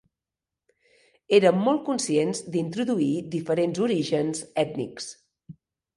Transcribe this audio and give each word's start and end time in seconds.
Érem 1.37 1.59
molt 1.67 1.83
conscients 1.89 2.41
d'introduir 2.55 3.13
diferents 3.39 3.83
orígens 3.89 4.45
ètnics. 4.65 5.13